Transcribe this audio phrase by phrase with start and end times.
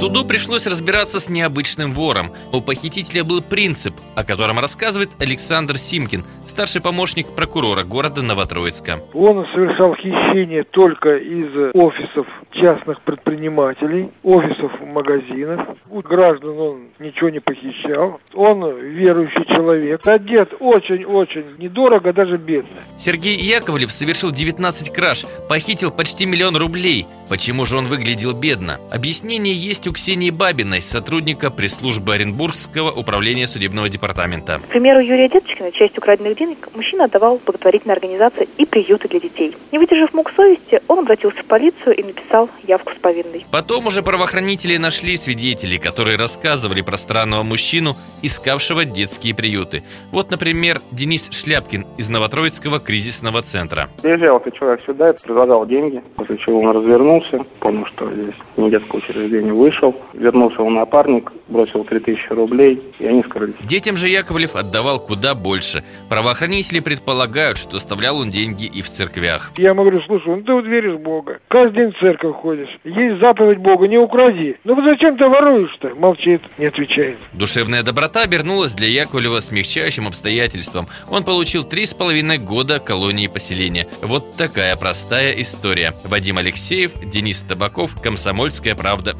[0.00, 2.30] Суду пришлось разбираться с необычным вором.
[2.54, 9.00] У похитителя был принцип, о котором рассказывает Александр Симкин, старший помощник прокурора города Новотроицка.
[9.12, 15.76] Он совершал хищение только из офисов частных предпринимателей, офисов магазинов.
[15.90, 18.20] У граждан он ничего не похищал.
[18.34, 20.06] Он верующий человек.
[20.06, 22.80] Одет очень-очень недорого, даже бедно.
[22.98, 27.06] Сергей Яковлев совершил 19 краж, похитил почти миллион рублей.
[27.28, 28.78] Почему же он выглядел бедно?
[28.90, 34.60] Объяснение есть у Ксении Бабиной, сотрудника пресс-службы Оренбургского управления судебного департамента.
[34.60, 39.56] К примеру, Юрия Деточкина часть украденных денег мужчина отдавал благотворительной организации и приюты для детей.
[39.72, 43.44] Не выдержав мук совести, он обратился в полицию и написал явку с повинной.
[43.50, 49.82] Потом уже правоохранители нашли свидетелей, которые рассказывали про странного мужчину, искавшего детские приюты.
[50.12, 53.88] Вот, например, Денис Шляпкин из Новотроицкого кризисного центра.
[54.02, 58.98] Приезжал этот человек сюда, предлагал деньги, после чего он развернулся, понял, что здесь не детское
[58.98, 63.54] учреждение, вышел, вернулся он напарник, бросил 3000 рублей, и они скрылись.
[63.62, 65.82] Детям же Яковлев отдавал куда больше.
[66.08, 69.52] Правоохранители предполагают, что оставлял он деньги и в церквях.
[69.56, 71.38] Я ему говорю, слушай, ну ты вот веришь в Бога.
[71.48, 72.68] Каждый день в церковь ходишь.
[72.84, 74.56] Есть заповедь Бога, не укради.
[74.64, 75.94] Ну зачем ты воруешь-то?
[75.96, 77.18] Молчит, не отвечает.
[77.32, 80.86] Душевная доброта обернулась для Яковлева смягчающим обстоятельством.
[81.10, 83.86] Он получил три с половиной года колонии поселения.
[84.02, 85.92] Вот такая простая история.
[86.04, 89.14] Вадим Алексеев, Денис Табаков, Комсомольская правда,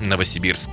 [0.50, 0.70] Новосибирск.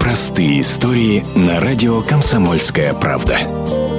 [0.00, 3.95] Простые истории на радио «Комсомольская правда».